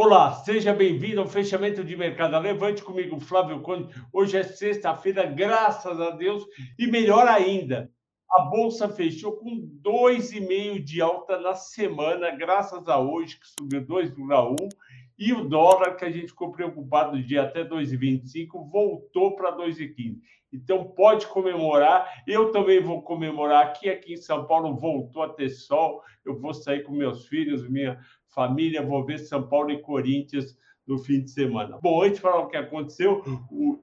[0.00, 2.38] Olá, seja bem-vindo ao fechamento de mercado.
[2.38, 3.92] Levante comigo, Flávio Conde.
[4.12, 6.44] Hoje é sexta-feira, graças a Deus,
[6.78, 7.90] e melhor ainda,
[8.30, 14.68] a bolsa fechou com 2,5 de alta na semana, graças a hoje, que subiu 2,1,
[15.18, 20.18] e o dólar, que a gente ficou preocupado de até 2,25, voltou para 2,15.
[20.52, 22.22] Então pode comemorar.
[22.26, 26.02] Eu também vou comemorar aqui, aqui em São Paulo voltou a ter sol.
[26.24, 27.98] Eu vou sair com meus filhos, minha
[28.28, 31.78] família, vou ver São Paulo e Corinthians no fim de semana.
[31.82, 33.22] Bom, antes de falar o que aconteceu,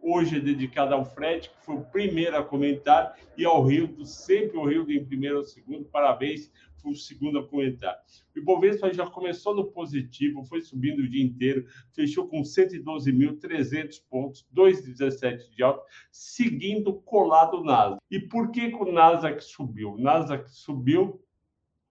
[0.02, 4.58] hoje é dedicado ao Fred, que foi o primeiro a comentar, e ao Rio, sempre
[4.58, 5.86] o Rio em primeiro ou segundo.
[5.86, 6.52] Parabéns,
[6.90, 7.96] o segundo a comentar.
[8.36, 14.46] O Ibovespa já começou no positivo, foi subindo o dia inteiro, fechou com 112.300 pontos,
[14.56, 18.02] 2,17 de alta, seguindo colado o Nasdaq.
[18.10, 19.94] E por que, que o Nasdaq subiu?
[19.94, 21.22] O Nasdaq subiu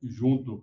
[0.03, 0.63] junto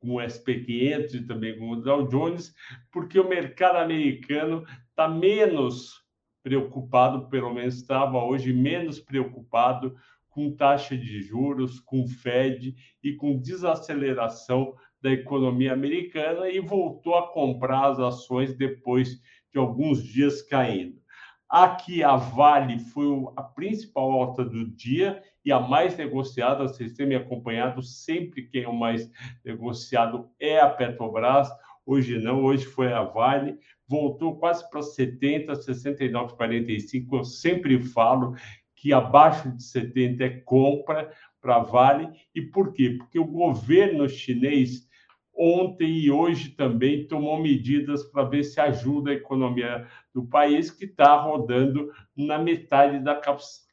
[0.00, 2.54] com o SP500 e também com o Dow Jones,
[2.90, 6.02] porque o mercado americano está menos
[6.42, 9.94] preocupado, pelo menos estava hoje menos preocupado
[10.40, 12.74] com taxa de juros, com Fed
[13.04, 19.20] e com desaceleração da economia americana e voltou a comprar as ações depois
[19.52, 20.98] de alguns dias caindo.
[21.46, 26.66] Aqui a Vale foi a principal alta do dia e a mais negociada.
[26.66, 29.10] Vocês têm me acompanhado sempre quem é o mais
[29.44, 31.50] negociado é a Petrobras.
[31.84, 33.58] Hoje não, hoje foi a Vale.
[33.86, 37.16] Voltou quase para 70, 69, 45.
[37.16, 38.36] Eu sempre falo
[38.80, 42.08] que abaixo de 70 é compra para Vale.
[42.34, 42.96] E por quê?
[42.98, 44.88] Porque o governo chinês
[45.36, 50.86] ontem e hoje também tomou medidas para ver se ajuda a economia do país, que
[50.86, 53.20] está rodando na metade da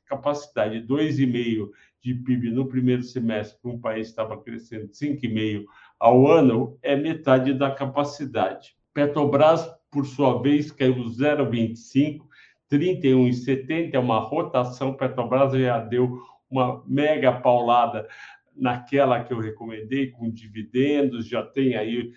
[0.05, 0.85] capacidade.
[0.85, 1.69] 2,5%
[2.01, 5.65] de PIB no primeiro semestre, para um país que estava crescendo 5,5%
[5.99, 8.75] ao ano, é metade da capacidade.
[8.93, 12.19] Petrobras, por sua vez, caiu 0,25%,
[12.71, 14.93] 31,70 é uma rotação.
[14.93, 18.07] Petrobras já deu uma mega paulada
[18.57, 22.11] naquela que eu recomendei, com dividendos, já tem aí,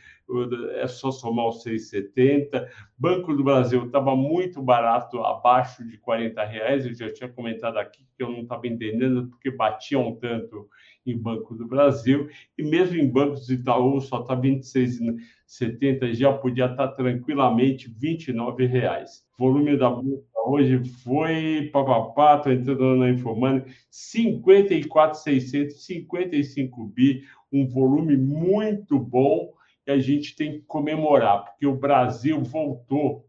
[0.77, 2.67] é só somar os 6,70.
[2.97, 8.07] Banco do Brasil estava muito barato, abaixo de 40 reais, eu já tinha comentado aqui
[8.17, 10.69] que eu não estava entendendo porque batiam tanto
[11.07, 16.67] em Banco do Brasil, e mesmo em bancos de Itaú só está 26,70, já podia
[16.67, 19.27] estar tá tranquilamente 29 reais.
[19.39, 28.97] Volume da bolsa hoje foi, papapá, estou entrando na Infomani, 54,655 bi, um volume muito
[28.99, 29.53] bom,
[29.87, 33.27] e a gente tem que comemorar, porque o Brasil voltou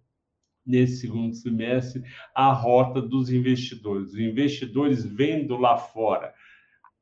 [0.65, 2.03] nesse segundo semestre
[2.35, 4.09] à rota dos investidores.
[4.09, 6.33] Os investidores vendo lá fora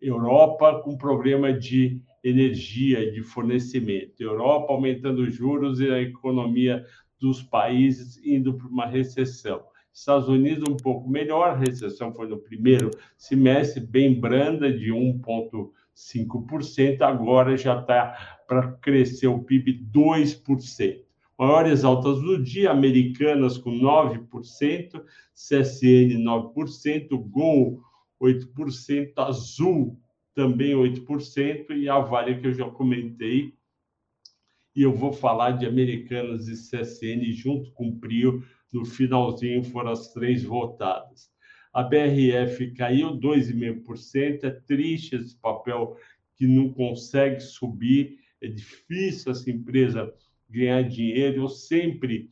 [0.02, 6.86] Europa com problema de energia, de fornecimento, Europa aumentando juros e a economia
[7.19, 9.62] dos países indo para uma recessão.
[10.00, 17.02] Estados Unidos um pouco melhor, a recessão foi no primeiro semestre, bem branda, de 1,5%,
[17.02, 21.04] agora já está para crescer o PIB 2%.
[21.38, 27.81] Maiores altas do dia, Americanas com 9%, CSN 9%, Gol
[28.22, 30.00] 8%, Azul
[30.34, 33.54] também 8%, e a Vale que eu já comentei.
[34.76, 39.91] E eu vou falar de Americanas e CSN junto com o Prio, no finalzinho foram
[39.91, 41.30] as três votadas.
[41.74, 45.96] A BRF caiu 2,5%, é triste esse papel
[46.35, 50.13] que não consegue subir, é difícil essa empresa
[50.50, 51.44] ganhar dinheiro.
[51.44, 52.30] Eu sempre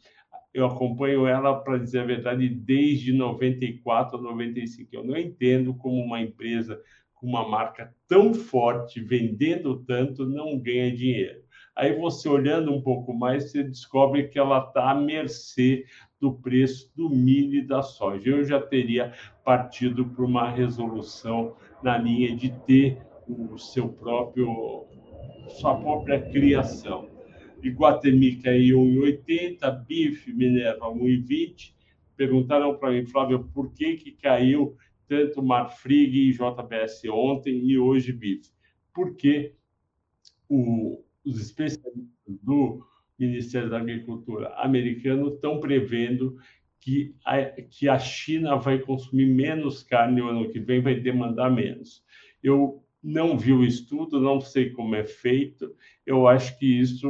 [0.58, 4.90] eu acompanho ela, para dizer a verdade, desde 94, 95.
[4.92, 6.82] Eu não entendo como uma empresa
[7.14, 11.44] com uma marca tão forte, vendendo tanto, não ganha dinheiro.
[11.78, 15.86] Aí você olhando um pouco mais, você descobre que ela está à mercê
[16.20, 18.32] do preço do milho e da soja.
[18.32, 19.14] Eu já teria
[19.46, 24.88] partido para uma resolução na linha de ter o seu próprio
[25.50, 27.10] sua própria criação.
[27.62, 31.74] Iguatemi caiu 1,80, Bife Minerva 1,20.
[32.16, 34.76] Perguntaram para mim, Flávio, por que, que caiu
[35.08, 38.50] tanto Marfrig e JBS ontem e hoje Bife?
[38.92, 39.54] Porque
[40.50, 42.08] o, os especialistas
[42.42, 42.86] do
[43.20, 46.38] Ministério da Agricultura americano estão prevendo
[46.80, 51.50] que a, que a China vai consumir menos carne no ano que vem, vai demandar
[51.50, 52.02] menos.
[52.42, 55.76] Eu não vi o estudo, não sei como é feito.
[56.06, 57.10] Eu acho que isso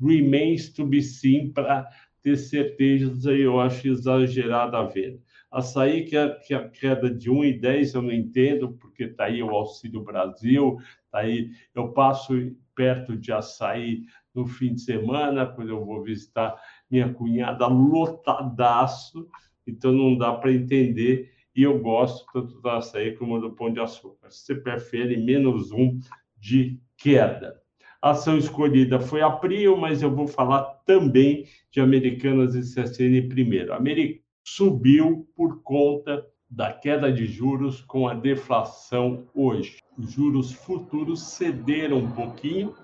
[0.00, 1.88] remains to be seen para
[2.22, 5.20] ter certeza, eu acho exagerado a ver.
[5.50, 9.50] Açaí, que a, que a queda de 1,10 eu não entendo, porque está aí o
[9.50, 10.78] Auxílio Brasil,
[11.12, 12.34] aí, eu passo
[12.74, 14.02] perto de açaí
[14.34, 16.56] no fim de semana, quando eu vou visitar
[16.90, 19.28] minha cunhada lotadaço,
[19.66, 21.30] então não dá para entender.
[21.54, 24.30] E eu gosto tanto do açaí como do pão de açúcar.
[24.30, 25.98] Você prefere menos um
[26.38, 27.60] de queda.
[28.00, 33.28] A ação escolhida foi a Prio, mas eu vou falar também de Americanas e CSN
[33.28, 33.72] primeiro.
[33.72, 39.78] A Americanas subiu por conta da queda de juros com a deflação hoje.
[39.96, 42.74] Os juros futuros cederam um pouquinho,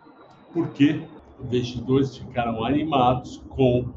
[0.54, 1.02] porque
[1.38, 3.92] investidores ficaram animados com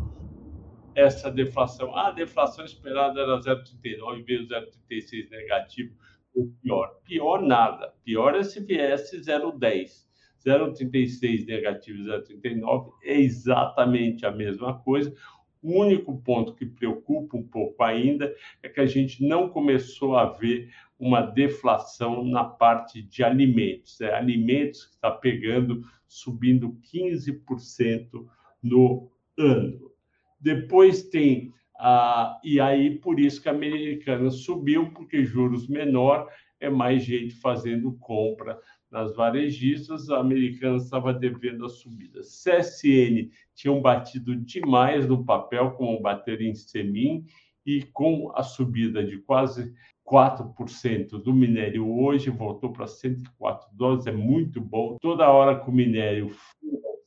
[0.94, 1.96] essa deflação.
[1.96, 5.96] Ah, a deflação esperada era 0,39, veio 0,36 negativo.
[6.36, 6.90] O pior.
[7.06, 7.94] Pior nada.
[8.04, 10.06] Pior é se viesse 0,10.
[10.46, 12.06] 0,36 negativo e
[12.44, 15.14] 0,39 é exatamente a mesma coisa.
[15.62, 20.26] O único ponto que preocupa um pouco ainda é que a gente não começou a
[20.26, 20.70] ver
[21.00, 24.00] uma deflação na parte de alimentos.
[24.02, 28.26] É, alimentos que está pegando, subindo 15%
[28.62, 29.92] no ano.
[30.40, 31.54] Depois tem
[31.84, 36.30] ah, e aí por isso que a americana subiu, porque juros menor
[36.60, 38.60] é mais gente fazendo compra
[38.92, 42.22] nas varejistas, a americana estava devendo a subida.
[42.22, 47.26] CSN tinham batido demais no papel, como bater em Semin,
[47.66, 49.74] e com a subida de quase
[50.06, 54.98] 4% do minério hoje, voltou para 104 dólares, é muito bom.
[55.00, 56.36] Toda hora que o minério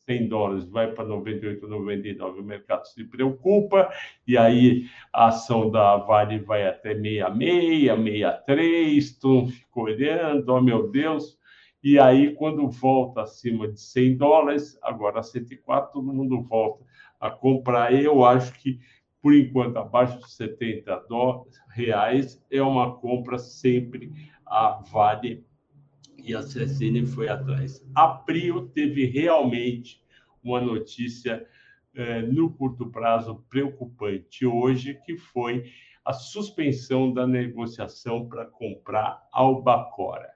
[0.06, 3.90] 100 dólares vai para 98, 99, o mercado se preocupa,
[4.26, 11.38] e aí a ação da Vale vai até 66, 63, estão olhando, oh meu Deus,
[11.84, 16.82] e aí, quando volta acima de 100 dólares, agora 104, todo mundo volta
[17.20, 17.92] a comprar.
[17.92, 18.80] Eu acho que,
[19.20, 21.04] por enquanto, abaixo de 70
[21.68, 24.10] reais, é uma compra sempre
[24.46, 25.44] a Vale
[26.16, 27.86] e a CSN foi atrás.
[27.94, 30.02] A Prio teve realmente
[30.42, 31.46] uma notícia
[31.94, 35.70] eh, no curto prazo preocupante hoje, que foi
[36.02, 40.33] a suspensão da negociação para comprar Albacora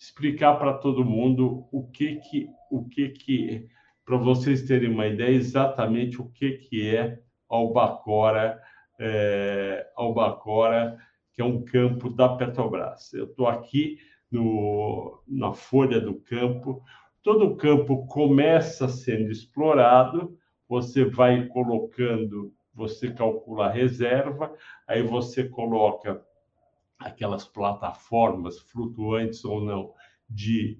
[0.00, 3.68] explicar para todo mundo o que que o que que
[4.04, 8.60] para vocês terem uma ideia exatamente o que que é Albacora,
[8.98, 10.96] é, Albacora,
[11.34, 13.12] que é um campo da Petrobras.
[13.12, 13.98] Eu estou aqui
[14.30, 16.82] no, na folha do campo.
[17.22, 20.38] Todo o campo começa sendo explorado,
[20.68, 24.54] você vai colocando, você calcula a reserva,
[24.86, 26.24] aí você coloca
[27.00, 29.92] aquelas plataformas flutuantes ou não
[30.28, 30.78] de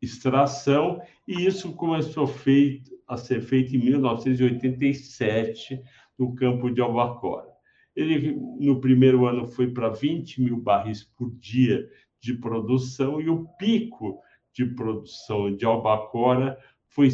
[0.00, 5.80] extração, e isso começou feito, a ser feito em 1987
[6.18, 7.52] no campo de Albacora.
[7.94, 11.88] Ele, no primeiro ano, foi para 20 mil barris por dia
[12.20, 14.18] de produção, e o pico
[14.52, 16.58] de produção de Albacora
[16.88, 17.08] foi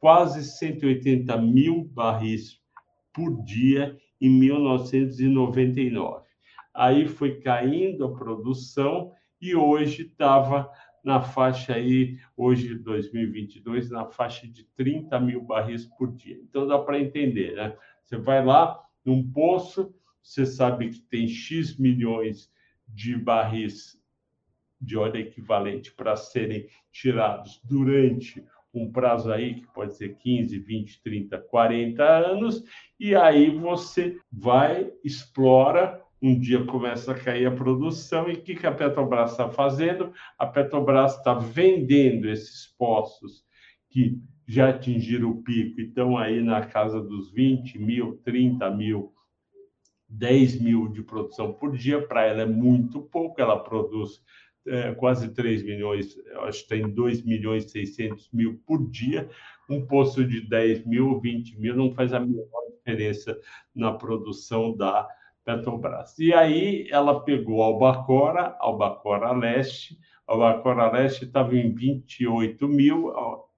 [0.00, 2.60] quase 180 mil barris
[3.12, 6.31] por dia em 1999
[6.74, 10.70] aí foi caindo a produção e hoje estava
[11.02, 16.38] na faixa aí, hoje 2022, na faixa de 30 mil barris por dia.
[16.42, 17.76] Então dá para entender, né?
[18.04, 19.92] Você vai lá num poço,
[20.22, 22.50] você sabe que tem X milhões
[22.86, 24.00] de barris
[24.80, 31.02] de óleo equivalente para serem tirados durante um prazo aí que pode ser 15, 20,
[31.02, 32.64] 30, 40 anos,
[32.98, 38.54] e aí você vai, explora um dia começa a cair a produção e o que,
[38.54, 40.12] que a Petrobras está fazendo?
[40.38, 43.44] A Petrobras está vendendo esses poços
[43.90, 49.12] que já atingiram o pico e estão aí na casa dos 20 mil, 30 mil,
[50.08, 52.06] 10 mil de produção por dia.
[52.06, 54.22] Para ela é muito pouco, ela produz
[54.64, 59.28] é, quase 3 milhões, acho que tem 2 milhões e 600 mil por dia.
[59.68, 63.36] Um poço de 10 mil, 20 mil não faz a menor diferença
[63.74, 65.08] na produção da
[65.44, 66.18] Petrobras.
[66.18, 73.12] E aí ela pegou Albacora, Albacora Leste, Albacora Leste estava em 28 mil,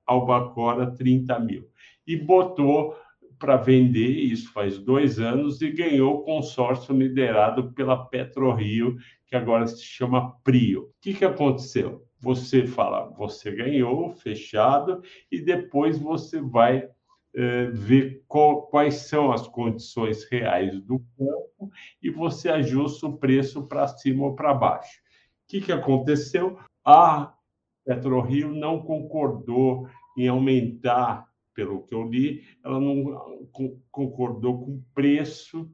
[0.07, 1.69] Albacora 30 mil.
[2.07, 2.97] E botou
[3.39, 9.67] para vender, isso faz dois anos, e ganhou o consórcio liderado pela PetroRio, que agora
[9.67, 10.83] se chama Prio.
[10.83, 12.07] O que, que aconteceu?
[12.21, 16.89] Você fala, você ganhou, fechado, e depois você vai
[17.37, 21.71] eh, ver qual, quais são as condições reais do campo
[22.03, 25.01] e você ajusta o preço para cima ou para baixo.
[25.45, 26.59] O que, que aconteceu?
[26.85, 27.35] A
[27.85, 33.49] PetroRio não concordou em aumentar, pelo que eu li, ela não
[33.91, 35.71] concordou com o preço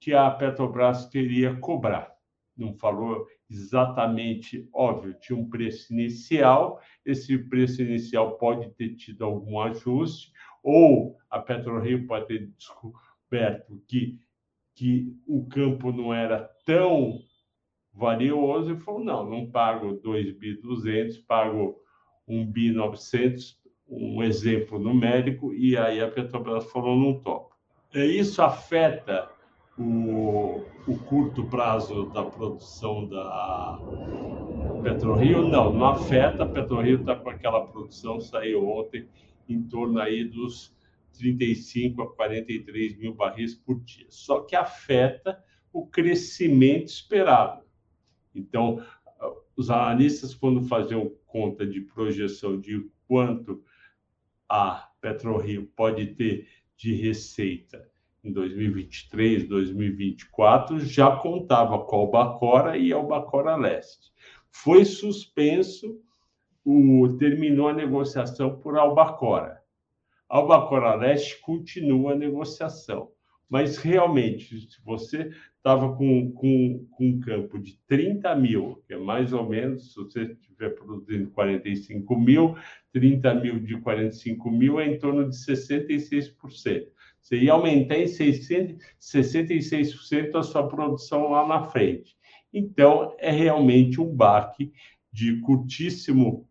[0.00, 2.10] que a Petrobras queria cobrar.
[2.56, 9.60] Não falou exatamente óbvio, tinha um preço inicial, esse preço inicial pode ter tido algum
[9.60, 10.32] ajuste,
[10.66, 14.18] ou a PetroRio pode ter descoberto que,
[14.74, 17.20] que o campo não era tão
[17.94, 21.76] valioso e falou, não, não pago 2.200, pago
[22.28, 23.54] 1.900,
[23.88, 27.54] um exemplo numérico, e aí a Petrobras falou, não topo.
[27.94, 29.30] Isso afeta
[29.78, 33.78] o, o curto prazo da produção da
[34.82, 35.46] PetroRio?
[35.46, 36.42] Não, não afeta.
[36.42, 39.06] A PetroRio está com aquela produção, saiu ontem,
[39.48, 40.74] em torno aí dos
[41.18, 44.06] 35 a 43 mil barris por dia.
[44.08, 47.62] Só que afeta o crescimento esperado.
[48.34, 48.84] Então,
[49.56, 53.62] os analistas, quando faziam conta de projeção de quanto
[54.48, 57.88] a PetroRio pode ter de receita
[58.22, 64.12] em 2023, 2024, já contava com a Albacora e Albacora Leste.
[64.50, 66.00] Foi suspenso,
[66.66, 69.62] o, terminou a negociação por Albacora.
[70.28, 73.12] Albacora Leste continua a negociação.
[73.48, 78.98] Mas realmente, se você estava com, com, com um campo de 30 mil, que é
[78.98, 82.56] mais ou menos, se você estiver produzindo 45 mil,
[82.92, 86.88] 30 mil de 45 mil é em torno de 66%.
[87.20, 92.16] Você ia aumentar em 600, 66% a sua produção lá na frente.
[92.52, 94.72] Então, é realmente um baque
[95.12, 96.48] de curtíssimo,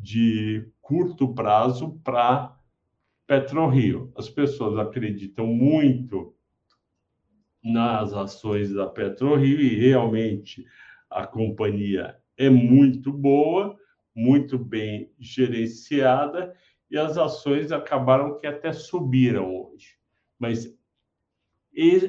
[0.00, 2.56] de curto prazo para
[3.26, 4.12] PetroRio.
[4.16, 6.34] As pessoas acreditam muito
[7.62, 10.64] nas ações da PetroRio e realmente
[11.10, 13.76] a companhia é muito boa,
[14.14, 16.54] muito bem gerenciada
[16.90, 19.96] e as ações acabaram que até subiram hoje.
[20.38, 20.74] Mas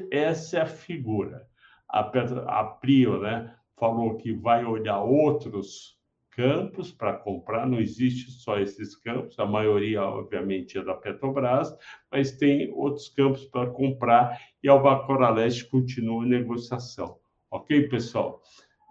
[0.09, 1.47] essa é a figura.
[1.87, 6.00] A, Petra, a Prio né, falou que vai olhar outros
[6.31, 11.75] campos para comprar, não existe só esses campos, a maioria, obviamente, é da Petrobras,
[12.11, 17.17] mas tem outros campos para comprar e a Albacora Leste continua a negociação.
[17.49, 18.41] Ok, pessoal?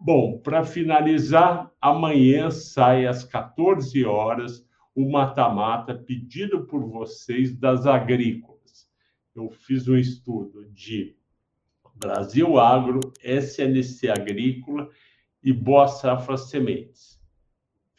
[0.00, 8.60] Bom, para finalizar, amanhã sai às 14 horas o mata-mata pedido por vocês das agrícolas
[9.34, 11.16] eu fiz um estudo de
[11.94, 14.88] Brasil Agro, SNC Agrícola
[15.42, 17.19] e Boa Safra Sementes.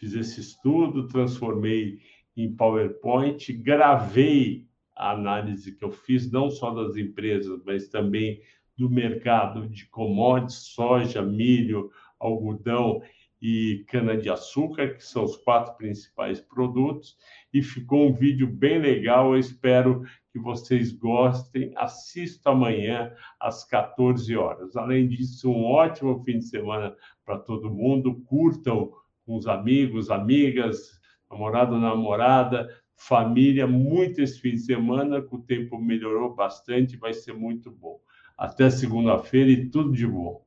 [0.02, 2.00] Fiz esse estudo, transformei
[2.36, 4.66] em PowerPoint, gravei
[4.96, 8.42] a análise que eu fiz, não só das empresas, mas também
[8.76, 13.04] do mercado de commodities, soja, milho, algodão
[13.40, 17.16] e cana-de-açúcar, que são os quatro principais produtos,
[17.54, 19.34] e ficou um vídeo bem legal.
[19.34, 20.02] Eu espero
[20.34, 21.74] que vocês gostem.
[21.76, 24.76] Assista amanhã às 14 horas.
[24.76, 28.20] Além disso, um ótimo fim de semana para todo mundo.
[28.26, 28.92] Curtam
[29.32, 35.80] com os amigos, amigas, namorado, namorada, família, muito esse fim de semana, que o tempo
[35.80, 37.98] melhorou bastante, vai ser muito bom.
[38.38, 40.46] Até segunda-feira e tudo de bom.